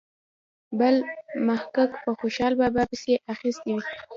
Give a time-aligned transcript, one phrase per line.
[0.79, 0.95] بل
[1.47, 3.85] محقق په خوشال بابا پسې اخیستې وي.